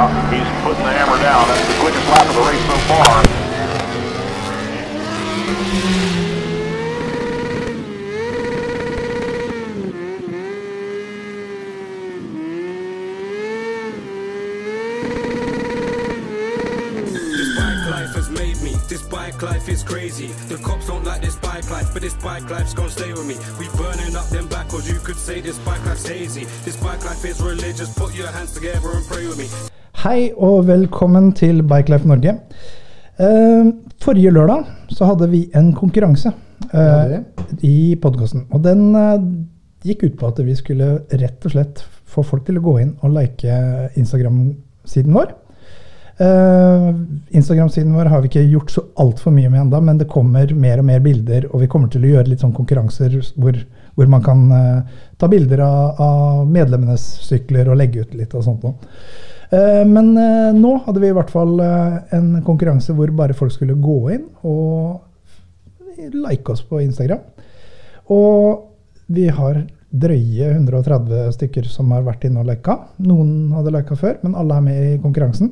Yeah, 0.00 0.32
he's 0.32 0.48
putting 0.64 0.82
the 0.82 0.92
hammer 0.92 1.20
down. 1.20 1.46
That's 1.46 1.68
the 1.68 1.74
quickest 1.78 2.08
lap 2.08 2.26
of 2.26 2.34
the 2.34 2.40
race 2.40 2.64
so 2.64 2.76
far. 2.88 3.22
This 17.36 17.56
bike 17.58 17.90
life 17.90 18.14
has 18.14 18.30
made 18.30 18.62
me. 18.62 18.74
This 18.88 19.02
bike 19.02 19.42
life 19.42 19.68
is 19.68 19.82
crazy. 19.82 20.28
The 20.48 20.56
cops 20.64 20.86
don't 20.86 21.04
like 21.04 21.20
this 21.20 21.36
bike 21.36 21.68
life, 21.70 21.92
but 21.92 22.00
this 22.00 22.14
bike 22.14 22.48
life's 22.48 22.72
gonna 22.72 22.88
stay 22.88 23.12
with 23.12 23.26
me. 23.26 23.36
We 23.58 23.68
burning 23.76 24.16
up 24.16 24.30
them 24.30 24.48
backwards. 24.48 24.90
You 24.90 24.98
could 25.00 25.16
say 25.16 25.42
this 25.42 25.58
bike 25.58 25.84
life's 25.84 26.08
hazy. 26.08 26.46
This 26.64 26.78
bike 26.78 27.04
life 27.04 27.22
is 27.26 27.38
religious. 27.42 27.92
Put 27.92 28.14
your 28.14 28.28
hands 28.28 28.54
together 28.54 28.92
and 28.92 29.06
pray 29.06 29.26
with 29.26 29.36
me. 29.36 29.69
Hei 30.00 30.30
og 30.32 30.62
velkommen 30.64 31.26
til 31.36 31.58
Bikelife 31.68 32.08
Norge. 32.08 32.32
Eh, 33.20 33.66
forrige 34.00 34.30
lørdag 34.32 34.62
så 34.96 35.10
hadde 35.10 35.26
vi 35.28 35.42
en 35.52 35.74
konkurranse 35.76 36.30
eh, 36.72 37.18
i 37.68 37.98
podkasten. 38.00 38.46
Og 38.48 38.62
den 38.64 38.94
eh, 38.96 39.26
gikk 39.84 40.06
ut 40.06 40.16
på 40.16 40.30
at 40.30 40.40
vi 40.46 40.54
skulle 40.56 40.88
rett 41.20 41.44
og 41.44 41.52
slett 41.52 41.84
få 42.08 42.24
folk 42.24 42.46
til 42.46 42.56
å 42.56 42.64
gå 42.64 42.78
inn 42.80 42.94
og 43.04 43.12
like 43.12 43.58
Instagram-siden 44.00 45.20
vår. 45.20 45.34
Instagram-siden 47.36 47.92
vår 47.96 48.08
har 48.12 48.24
vi 48.24 48.28
ikke 48.32 48.48
gjort 48.54 48.72
så 48.72 48.86
altfor 49.04 49.36
mye 49.36 49.52
med 49.52 49.66
enda, 49.66 49.82
men 49.84 50.00
det 50.00 50.08
kommer 50.08 50.48
mer 50.52 50.80
og 50.80 50.88
mer 50.88 51.00
bilder, 51.04 51.46
og 51.52 51.60
vi 51.60 51.68
kommer 51.72 51.92
til 51.92 52.04
å 52.04 52.14
gjøre 52.14 52.28
litt 52.28 52.44
sånn 52.44 52.56
konkurranser 52.56 53.18
hvor, 53.40 53.56
hvor 53.96 54.12
man 54.12 54.24
kan 54.24 54.42
ta 55.20 55.28
bilder 55.32 55.64
av, 55.64 56.00
av 56.00 56.48
medlemmenes 56.48 57.04
sykler 57.24 57.68
og 57.68 57.80
legge 57.80 58.04
ut 58.04 58.16
litt 58.16 58.36
og 58.36 58.48
sånt 58.48 58.64
noe. 58.64 58.92
Eh, 59.50 59.84
Men 59.86 60.16
eh, 60.16 60.54
nå 60.54 60.76
hadde 60.84 61.02
vi 61.02 61.10
i 61.10 61.16
hvert 61.16 61.30
fall 61.32 61.58
eh, 61.64 61.96
en 62.16 62.32
konkurranse 62.46 62.94
hvor 62.94 63.10
bare 63.18 63.36
folk 63.36 63.54
skulle 63.54 63.78
gå 63.82 63.98
inn 64.14 64.26
og 64.46 65.00
like 66.14 66.52
oss 66.52 66.62
på 66.64 66.80
Instagram. 66.84 67.24
Og 68.14 69.10
vi 69.10 69.26
har 69.34 69.64
drøye 69.90 70.52
130 70.54 71.34
stykker 71.34 71.66
som 71.66 71.90
har 71.92 72.06
vært 72.06 72.24
inne 72.28 72.44
og 72.44 72.48
lika. 72.48 72.76
Noen 73.02 73.50
hadde 73.56 73.74
lika 73.74 73.98
før, 73.98 74.20
men 74.22 74.36
alle 74.38 74.56
er 74.56 74.64
med 74.64 74.86
i 74.86 75.00
konkurransen. 75.02 75.50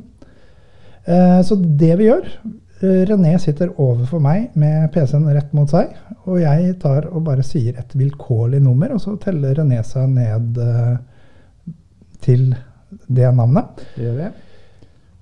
Så 1.05 1.57
det 1.59 1.91
vi 1.99 2.07
gjør 2.07 2.27
René 3.09 3.33
sitter 3.43 3.73
overfor 3.81 4.23
meg 4.23 4.55
med 4.59 4.89
PC-en 4.95 5.27
rett 5.35 5.51
mot 5.57 5.71
seg, 5.71 5.91
og 6.29 6.39
jeg 6.39 6.77
tar 6.83 7.09
og 7.11 7.25
bare 7.27 7.45
sier 7.47 7.79
et 7.81 7.95
vilkårlig 7.99 8.61
nummer, 8.63 8.95
og 8.95 9.03
så 9.03 9.17
teller 9.21 9.59
René 9.59 9.83
seg 9.87 10.07
ned 10.15 10.61
til 12.25 12.53
det 13.07 13.35
navnet. 13.37 13.83
Det 13.97 14.05
gjør 14.05 14.17
vi. 14.17 14.29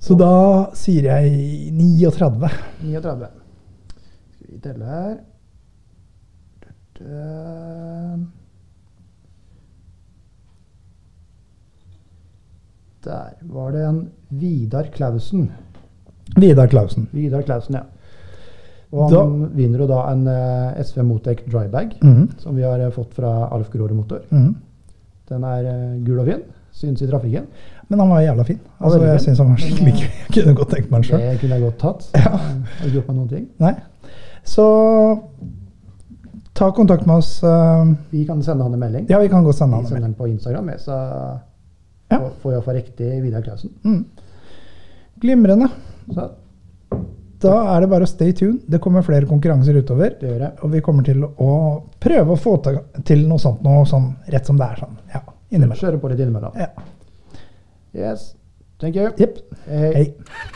Så 0.06 0.16
da 0.18 0.30
sier 0.76 1.02
jeg 1.10 1.72
39. 1.72 2.50
39. 2.82 3.28
Skal 4.36 4.52
vi 4.52 4.58
telle 4.64 4.84
her. 4.84 5.16
Der 13.04 13.30
var 13.42 13.70
det 13.72 13.84
en 13.86 14.00
Vidar 14.28 14.88
Klausen. 14.94 15.50
Vidar 16.36 16.66
Klausen. 16.66 17.06
Vidar 17.12 17.42
Klausen, 17.42 17.74
ja. 17.74 17.82
Og 18.92 19.10
Da- 19.12 19.20
han 19.24 19.50
vinner 19.56 19.78
jo 19.78 19.86
da 19.86 20.00
en 20.12 20.26
eh, 20.28 20.82
SV 20.82 21.02
Motec 21.02 21.38
drybag, 21.50 21.98
Mhm. 22.02 22.30
som 22.38 22.56
vi 22.56 22.62
har 22.62 22.78
eh, 22.80 22.90
fått 22.90 23.14
fra 23.14 23.48
Alf 23.52 23.70
Grorud 23.70 23.92
Motor. 23.96 24.20
Mhm. 24.30 24.54
Den 25.28 25.44
er 25.44 25.64
eh, 25.64 26.04
gul 26.04 26.18
og 26.20 26.26
fin. 26.26 26.42
Syns 26.76 27.00
i 27.02 27.06
trafikken. 27.08 27.46
Men 27.88 28.00
han 28.02 28.10
var 28.12 28.20
jævla 28.20 28.44
fin. 28.44 28.58
Altså, 28.84 28.98
jeg 29.06 29.20
syns 29.24 29.38
han 29.40 29.48
var 29.54 29.60
skikkelig 29.62 29.92
gøy. 29.96 30.08
Jeg 30.10 30.32
kunne 30.44 30.54
godt 30.58 30.70
tenkt 30.74 30.90
meg 30.90 30.98
den 31.00 31.08
sjøl. 31.08 31.22
Det 31.24 31.38
kunne 31.40 31.54
jeg 31.56 31.62
godt 31.64 31.78
tatt. 31.80 32.08
Jeg 32.12 32.22
har 32.26 32.42
ikke 32.84 32.90
gjort 32.98 33.06
meg 33.08 33.16
noen 33.16 33.28
ting. 33.30 33.46
Nei. 33.62 33.74
Så 34.44 34.66
ta 36.56 36.70
kontakt 36.76 37.06
med 37.08 37.16
oss. 37.16 37.42
eh, 37.44 37.84
Vi 38.10 38.24
kan 38.28 38.42
sende 38.42 38.64
han 38.64 38.74
en 38.76 38.80
melding. 38.80 39.06
Ja, 39.10 39.18
vi 39.20 39.28
kan 39.32 39.44
godt 39.44 39.56
sende 39.56 39.76
han 39.76 39.84
en 39.84 39.90
melding. 39.90 39.94
Vi 39.94 39.94
sender 39.94 40.08
den 40.08 40.14
på 40.14 40.28
Instagram, 40.28 40.70
så 40.78 41.40
Ja. 42.10 42.18
får- 42.42 42.52
jeg 42.52 42.62
få 42.64 42.72
riktig 42.76 43.22
Vidar 43.22 43.40
Klausen. 43.42 43.70
Mm. 43.84 44.04
Glimrende. 45.20 45.68
Så 46.12 46.30
Da 47.40 47.76
er 47.76 47.80
det 47.80 47.90
bare 47.90 48.02
å 48.04 48.08
stay 48.08 48.32
tuned. 48.32 48.60
Det 48.68 48.80
kommer 48.80 49.02
flere 49.02 49.26
konkurranser 49.26 49.76
utover. 49.76 50.10
det 50.20 50.28
gjør 50.30 50.38
jeg. 50.40 50.52
Og 50.62 50.70
vi 50.72 50.80
kommer 50.80 51.02
til 51.04 51.22
å 51.22 51.82
prøve 52.00 52.32
å 52.32 52.38
få 52.38 52.56
til 53.04 53.26
noe 53.28 53.38
sånt 53.38 53.62
noe 53.62 53.84
sånn 53.84 54.14
rett 54.32 54.46
som 54.46 54.56
det 54.56 54.66
er. 54.66 54.76
sånn. 54.76 54.96
Ja, 55.14 55.20
innimellom. 55.50 55.78
Kjøre 55.80 56.00
på 56.02 56.10
litt 56.12 56.22
innimellom. 56.22 56.56
Ja. 56.58 56.70
Yes. 57.96 58.34
Thank 58.78 58.96
you. 58.96 59.10
Yep. 59.16 59.38
Hei. 59.66 59.92
Hei. 59.94 60.52